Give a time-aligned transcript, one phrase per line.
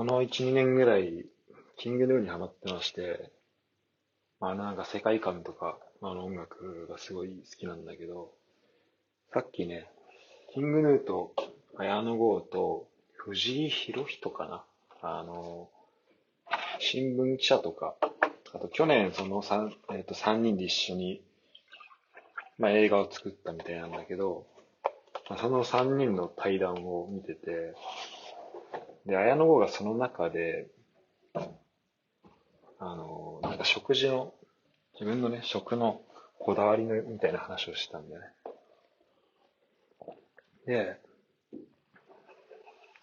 [0.00, 1.26] この1、2年ぐらい、
[1.76, 3.30] キングヌーにハマってまして、
[4.40, 8.30] あなんか世界観とか、あの音楽がすごい好きなんだけど、
[9.30, 9.90] さっきね、
[10.54, 11.34] キングヌーと
[11.76, 14.64] 綾野剛と藤井博人かな？
[15.02, 15.68] あの、
[16.78, 17.94] 新聞記者とか、
[18.54, 21.20] あと去年その3、えっと3人で一緒に、
[22.58, 24.46] まあ、映画を作ったみたいなんだけど、
[25.28, 27.74] まあその3人の対談を見てて、
[29.10, 30.68] で、綾野剛がその中で、
[32.78, 34.32] あの、なんか食事の、
[34.94, 36.02] 自分のね、食の
[36.38, 38.28] こだわりのみたいな話をしたんだよね。
[40.64, 41.00] で、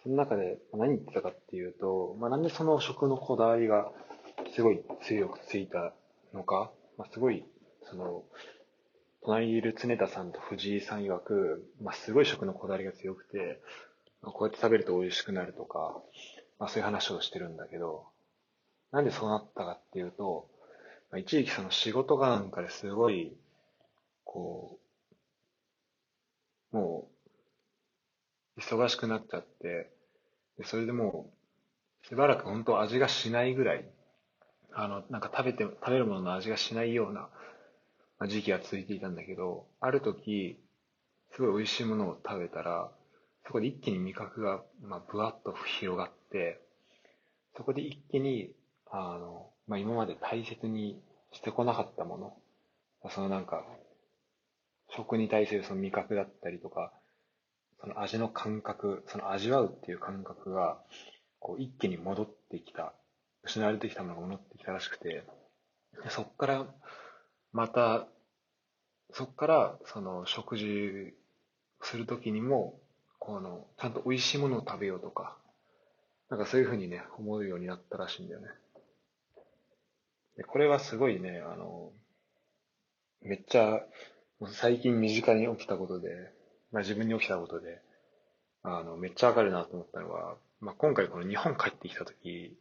[0.02, 3.92] その中で何言ってたかっていうと、まあ、なんでその食のこだわりが
[4.54, 5.92] すごい強くついた
[6.32, 7.44] のか、まあ、すごい、
[7.82, 8.24] その、
[9.24, 13.60] 隣にいる常田さんと藤井さん曰く、まあ、すごい食のこだわりが強くて、
[14.22, 16.02] こうやって食べると美味しくなるとか、
[16.58, 18.06] まあ、そういう話をしてるんだけど、
[18.90, 20.48] なんでそうなったかっていうと、
[21.10, 23.36] まあ、一時期その仕事がなんかですごい、
[24.24, 24.78] こ
[26.72, 27.08] う、も
[28.56, 29.90] う、忙しくなっちゃって、
[30.58, 31.30] でそれでも
[32.04, 33.88] う、しばらく本当味がしないぐらい、
[34.72, 37.28] あの、なんか食べて、食べるものの味がしないような
[38.26, 40.58] 時期が続いていたんだけど、ある時、
[41.32, 42.90] すごい美味しいものを食べたら、
[43.48, 46.60] そこで一気に味覚が、まあ、ぶわっと広がって、
[47.56, 48.52] そこで一気に、
[48.90, 51.00] あの、まあ、今まで大切に
[51.32, 52.36] してこなかったもの、
[53.10, 53.64] そのなんか、
[54.94, 56.92] 食に対するその味覚だったりとか、
[57.80, 60.78] その味の感覚、その味わうっていう感覚が、
[61.38, 62.92] こう一気に戻ってきた、
[63.44, 65.24] 失われてきたものが戻ってきたらしくて、
[66.04, 66.66] でそっから、
[67.52, 68.08] また、
[69.14, 71.14] そっから、その食事
[71.80, 72.78] するときにも、
[73.18, 75.36] この、ちゃんと美味しいものを食べようとか、
[76.30, 78.48] なんかそういうふうにね、思うようになったらしいんだよね。
[80.36, 81.90] でこれはすごいね、あの、
[83.22, 83.80] めっちゃ、
[84.52, 86.32] 最近身近に起きたことで、
[86.70, 87.80] まあ自分に起きたことで、
[88.62, 92.56] あの、めっちゃわかるなと思ったのは、まあ今回この日本帰ってきたとき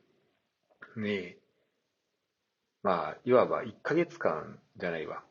[0.95, 1.35] に、
[2.83, 5.23] まあ、いわば1ヶ月間じゃないわ。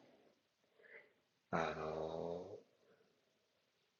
[1.50, 2.55] あの、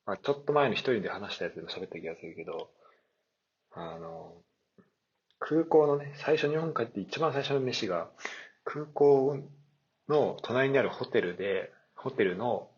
[0.07, 2.71] まあちょっと前の一人で話したやつでも喋った気がするけど、
[3.73, 4.33] あの、
[5.39, 8.09] 空港のね、最初日本帰って一番最初の飯が、
[8.65, 9.39] 空港
[10.09, 12.69] の隣にあるホテルで、ホテルの、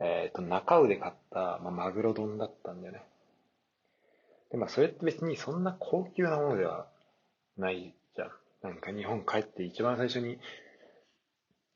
[0.00, 3.02] えっ、と、中尾で買った、まあ、マグロ丼だったんだよね。
[4.50, 6.86] で、まあ、それって別にそんな高級なものでは
[7.56, 8.30] ないじゃん。
[8.62, 10.38] なんか日本帰って一番最初に、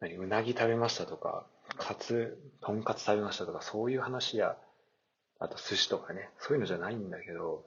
[0.00, 1.47] 何、うなぎ食べましたとか、
[1.77, 4.56] カツ、とんかつ食べましたとか、そういう話や、
[5.39, 7.65] あと寿司とかね、そういうのじゃないんだけど、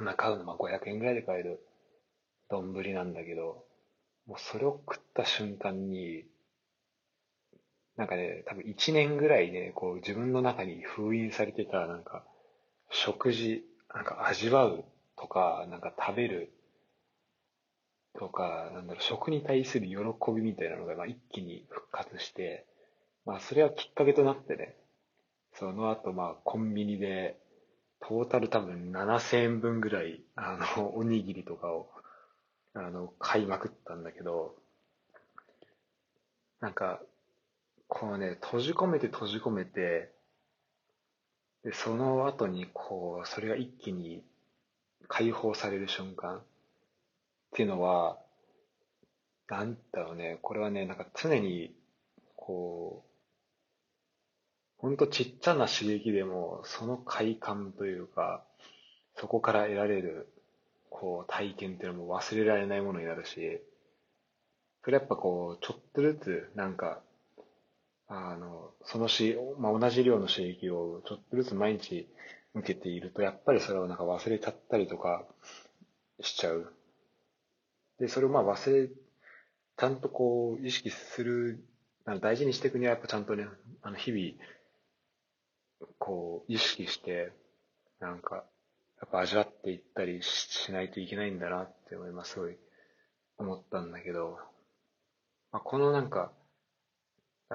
[0.00, 1.60] 中尾のまあ500円ぐらいで買える
[2.48, 3.64] 丼なんだけど、
[4.26, 6.24] もうそれを食った瞬間に、
[7.96, 12.24] なんかね、多分1年ぐらいね、こう自分の中に封印されてた、なんか、
[12.90, 13.64] 食事、
[13.94, 14.84] なんか味わう
[15.16, 16.52] とか、なんか食べる
[18.18, 19.96] とか、なんだろう、食に対する喜
[20.32, 22.66] びみたいなのが、まあ、一気に復活して、
[23.26, 24.76] まあ、それはきっかけとなってね、
[25.54, 27.36] その後、まあ、コンビニで、
[28.00, 31.90] トータル多分7000円分ぐらい、あの、おにぎりとかを、
[32.74, 34.56] あの、買いまくったんだけど、
[36.60, 37.00] なんか、
[37.88, 40.12] このね、閉じ込めて閉じ込めて、
[41.64, 44.22] で、その後にこう、それが一気に
[45.08, 46.42] 解放される瞬間っ
[47.52, 48.18] ていうのは、
[49.48, 51.74] なんだろうね、これはね、なんか常に、
[52.36, 53.09] こう、
[54.80, 58.42] ほんとちっちゃな刺激でも、その快感というか、
[59.16, 60.26] そこから得られる、
[60.88, 63.60] こう、体験っていうのも忘れられないものになるし、
[64.82, 67.02] それやっぱこう、ちょっとずつ、なんか、
[68.08, 72.08] あの、そのし、まあ、同じ量の刺激をちょっとずつ毎日
[72.54, 75.26] 受けていると、やっぱりそれをなんか忘れちゃったりとか
[76.22, 76.72] しちゃう。
[77.98, 81.62] で、それをまあ忘れ、ちゃんとこう意識する、
[82.22, 83.46] 大事にしていくにはやっぱちゃんとね、
[83.82, 84.32] あの日々、
[85.98, 87.32] こう意識して、
[88.00, 88.44] なんか、
[89.00, 92.32] やっぱ味わっていったりしないといけないんだなって思います。
[92.32, 92.56] すごい
[93.38, 94.38] 思ったんだけど、
[95.52, 96.32] まあ、このなんか、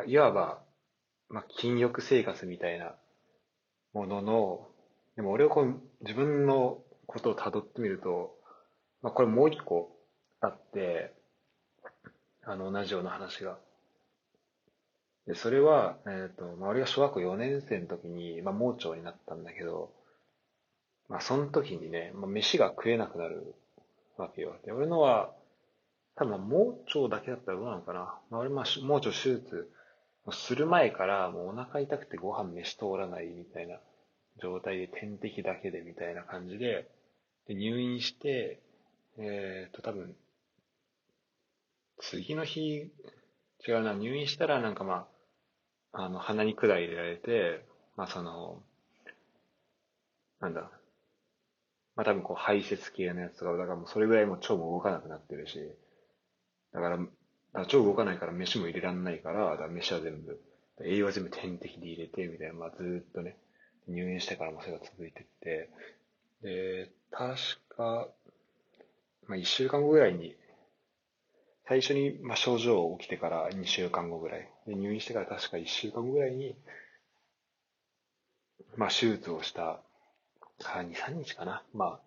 [0.07, 0.61] いわば、
[1.29, 2.95] まあ、禁欲生活みたいな
[3.93, 4.67] ものの、
[5.15, 8.35] でも俺はこう自分のことを辿ってみると、
[9.01, 9.95] まあ、これもう一個
[10.41, 11.13] あって、
[12.43, 13.57] あの、同じような話が。
[15.27, 19.91] で、それは、えっ、と、まあ、俺が小学校4年生の時に、まあ、盲腸になったんだけど、
[21.07, 23.55] まあその時にね、まあ、飯が食えなくなる
[24.17, 24.55] わけよ。
[24.65, 25.31] で、俺のは、
[26.15, 28.19] 多分盲腸だけだったらどうなのかな。
[28.29, 29.69] まあ、俺まあ盲腸手術
[30.31, 33.79] する前からもうお腹痛くてご飯飯通らないみたいな
[34.41, 36.87] 状態で点滴だけでみたいな感じで、
[37.47, 38.59] で入院して、
[39.17, 40.15] えっ、ー、と多分、
[41.99, 42.91] 次の日、
[43.67, 45.07] 違うな、入院したらなんかまあ、
[45.97, 47.65] あの、鼻に管入れられて、
[47.95, 48.61] まあその、
[50.41, 50.69] なんだ、
[51.95, 55.57] まあ多分こう排泄系のやつとか、だからもうそれぐらいもう腸も動かなくなってるし、
[56.73, 57.05] だから、か
[57.53, 60.41] ら腸動かないから飯も入れらんないから、だから飯は全部、
[60.83, 63.37] 栄養は全部点滴で入れて、みたいな、まあずっとね、
[63.87, 65.69] 入院してからもそれが続いてって、
[66.41, 67.37] で、確
[67.69, 68.09] か、
[69.27, 70.35] まあ一週間後ぐらいに、
[71.67, 74.49] 最初に、まあ、症状起きてから2週間後ぐらい。
[74.67, 76.55] で、入院してから確か1週間後ぐらいに、
[78.77, 79.81] まあ、手術をした、
[80.59, 81.63] 2、3日かな。
[81.73, 81.99] まあ、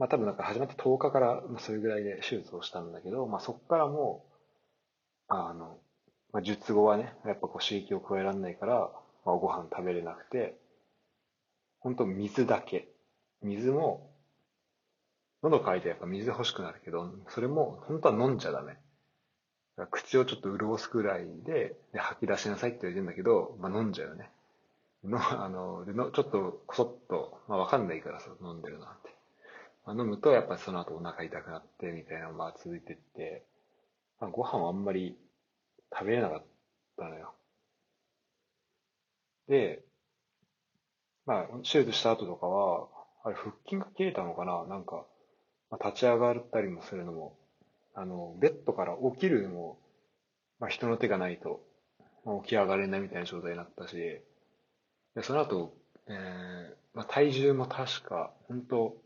[0.00, 4.32] まあ多分なんか始まって10日から、まあそれぐらいで手術をしたんだけど、まあそこからもう、
[5.28, 5.78] あの、
[6.32, 8.90] まあ術後はね、やっぱこう刺激を加えられないから、
[9.26, 10.58] まあご飯食べれなくて、
[11.80, 12.88] 本当水だけ。
[13.42, 14.10] 水も、
[15.42, 18.79] 喉乾いてやっぱ水欲しくなるけど、それも本当は飲んじゃダメ。
[19.86, 24.30] 口をちょっと潤すくらいで、で吐き出しなさいって言われてんだけど、まあ飲んじゃうよね。
[25.04, 29.10] の、 あの、でのちょっとこそっと、まあわかんないからさ、飲んでるなんて。
[29.84, 33.44] まあ、飲むとやっぱりその後お腹痛くなってみたいなのが続いてって、
[34.20, 35.16] まあ、ご飯はあんまり
[35.92, 36.44] 食べれなかっ
[36.96, 37.34] たのよ。
[39.48, 39.82] で、
[41.26, 42.88] まあ、手術した後とかは、
[43.24, 44.64] あれ、腹筋が切れたのかな？
[44.66, 45.06] なんか、
[45.70, 47.36] まあ、立ち上がったりもするのも、
[47.94, 49.78] あの、ベッドから起きるのも、
[50.58, 51.60] まあ、人の手がないと、
[52.24, 55.74] まあ、起き上がれないみたいな状態になったし、で、その後、
[56.06, 58.96] えー、まあ、体重も確か、本当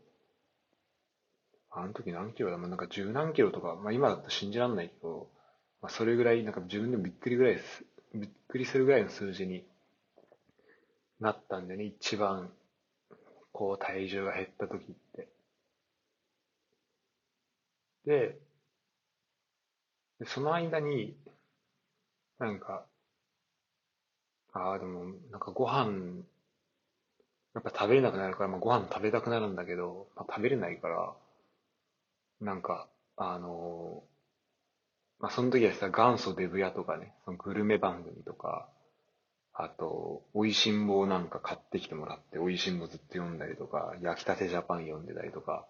[1.77, 5.29] あの時何キロだ、まあ、なんか十何キロとか、まあ今だと信じらんないけど、
[5.81, 7.83] まあそれぐらい、なんか自分でもびっくりぐらいです、
[8.13, 9.65] びっくりするぐらいの数字に
[11.19, 12.49] なったんでね、一番、
[13.51, 15.27] こう体重が減った時って。
[18.05, 18.39] で、
[20.19, 21.17] でその間に、
[22.39, 22.85] なんか、
[24.53, 26.23] ああ、でも、なんかご飯、
[27.53, 31.13] やっぱ食べれなくなるから、まあ、ご飯食べたくなるんだけど、まあ、食べれないから、
[32.41, 34.03] なんか、あの
[35.19, 38.69] まあ、その時はさ、元祖デブ屋とかね、そのグルメ番組とか、
[39.53, 45.65] あと、美味しんぼなんか買ってきてもらって、美味しんぼずっと読んだりとか、焼きたてジャパン読んでたりとか、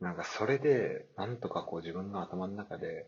[0.00, 3.06] なんかそれで、なんとかこう自分の頭の中で、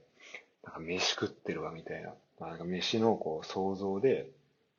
[0.64, 4.28] なんか飯食ってるわみたいな、まあ、なんか飯のこう想像で、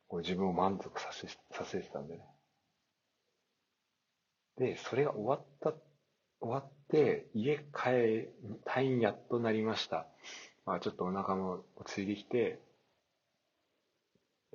[0.08, 2.22] こう自分を満足させ、させてたんでね。
[4.58, 5.74] で、それが終わった
[6.42, 8.30] 終わって、家帰、
[8.66, 10.08] 退院やっとなりました。
[10.66, 12.60] まあちょっとお腹も落ち着いてきて、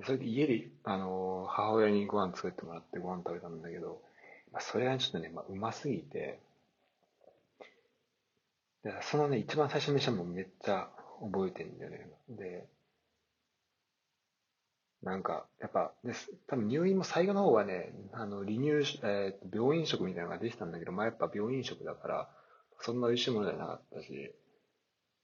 [0.04, 4.00] それで家で、あの、母親にご飯作ってもらってご飯食べたんだけど、
[4.52, 6.40] まあ、それがちょっとね、まあ、うますぎて、
[8.82, 10.88] でそのね、一番最初の飯はもうめっちゃ
[11.20, 12.10] 覚えてんだよね。
[12.28, 12.68] で、
[15.02, 16.12] なんか、やっぱ、で
[16.48, 22.30] 多分入院も最後の方はね、あの、離乳、えー、病院食みたいなのができたんだけど、まあやっぱ病院食だから、
[22.80, 24.32] そんな美味しいものじゃなかったし、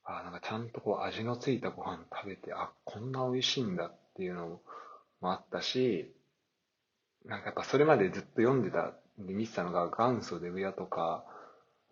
[0.05, 4.61] あなんかちゃんとこう味のついたご飯食べて、あ、こんな美味しいんだっていうの
[5.21, 6.15] もあったし、
[7.25, 11.25] なんかやっぱそれまでずっと読んでた、で見てたのが元祖デブ屋とか、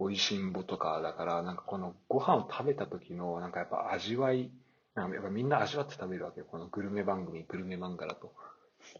[0.07, 4.51] 美味しんぼとかだから、なんかこのご飯を食べた時の、なんかやっぱ味わい、
[4.95, 6.47] やっぱみんな味わって食べるわけよ。
[6.51, 8.33] このグルメ番組、グルメ漫画だと。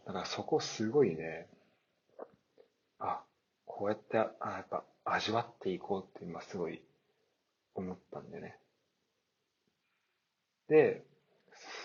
[0.05, 1.47] だからそこすごいね、
[2.99, 3.21] あ、
[3.65, 6.81] こうやって、あ、やっぱ味わっていこうって今すごい
[7.75, 8.57] 思ったんでね。
[10.69, 11.03] で、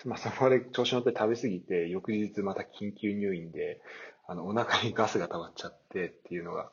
[0.04, 3.80] まあそこで調子乗って食べ過ぎて、翌日また緊急入院で、
[4.26, 6.70] あの、お腹にガスが溜まっちゃってっていうのが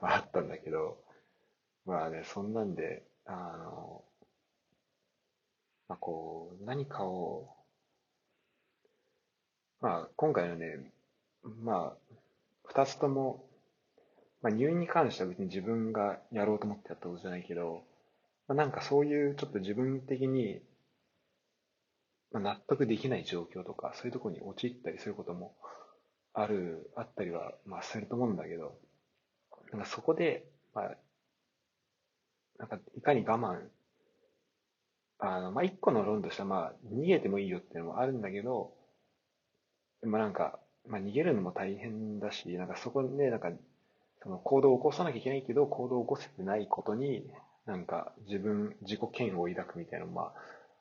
[0.00, 0.98] あったんだけど、
[1.86, 4.02] まあね、そんなんで、あの、
[5.88, 7.48] まあ、こう、何かを、
[9.80, 10.90] まあ、今回のね、
[11.62, 12.16] まあ、
[12.64, 13.44] 二つとも、
[14.40, 17.82] まあ、入院に関しては別に自分がやろうと思ってやったことじゃないけど、
[18.48, 20.60] まあ、なんかそういうちょっと自分的に、
[22.32, 25.54] まあ、納得できない状況とか、そういうところに陥ったりすることも
[26.32, 28.74] ある、あったりは、まあ、すると思うんだけど、
[29.72, 30.96] なんかそこで、まあ、
[32.58, 33.68] なんかいかに我慢
[35.18, 38.72] あの、まあ、一個の論としては、まあ、逃げてもいいよっていうのもあるんだけど、
[40.02, 43.50] でもなんか、まあ、逃げるのも大変だし、なんかそこで、なんか、
[44.22, 47.24] その行動を起こさなきゃいけないけど、行動を起こせてないことに、
[47.66, 50.34] なんか自分、自己嫌悪を抱くみたいなのも、まあ、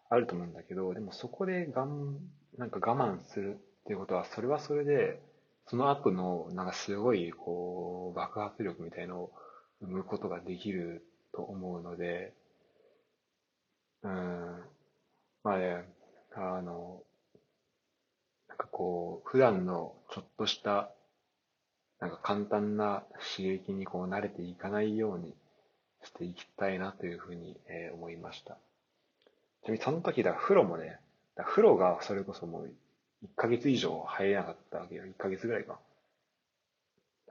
[0.09, 2.19] あると思うんだけど、でもそこでがん、
[2.57, 5.21] なんか我慢するっていうことは、それはそれで、
[5.67, 9.31] その後の、なんかすごい、こう、爆発力みたいのを
[9.81, 12.33] 生むことができると思うので、
[14.03, 14.63] うん、
[15.43, 15.85] まあね、
[16.35, 17.01] あの、
[18.47, 20.91] なんかこう、普段のちょっとした、
[21.99, 23.03] なんか簡単な
[23.35, 25.33] 刺激にこう慣れていかないように
[26.03, 28.57] していきたいなというふうに、えー、思いました。
[29.63, 30.99] ちなみにその時だ、風呂もね、
[31.37, 32.71] 風呂がそれこそもう
[33.23, 35.03] 1ヶ月以上入れなかったわけよ。
[35.05, 35.79] 1ヶ月ぐらいか。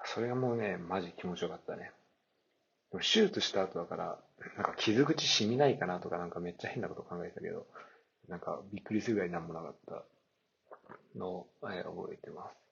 [0.05, 1.93] それがもうね、マジ気持ちよかったね。
[2.93, 4.19] でも手術した後だから、
[4.57, 7.67] なんか傷口染みないかなとかなんかめっちゃ変なこと考えてたけど、
[8.29, 10.05] なんかびっくりするぐらいなんもなかった
[11.19, 12.63] のを、えー、覚えてます。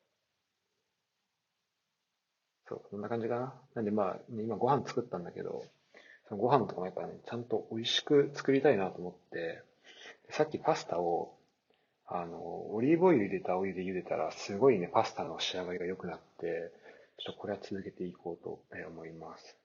[2.69, 3.55] そう、こんな感じかな。
[3.75, 5.65] なんでまあ、今ご飯作ったんだけど、
[6.29, 9.63] そのご飯とかもやっぱね、ちゃんと美味しく作りたいなと思って、
[10.29, 11.35] さっきパスタを、
[12.07, 16.73] あの、オリーブオイル入れたお湯で茹でたら、すごいね、パスタの仕上がりが良くなって、
[17.19, 19.60] ちょっとこれは続けていこうと思います。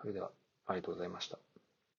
[0.00, 0.32] それでは、
[0.66, 1.38] ありがとうございました。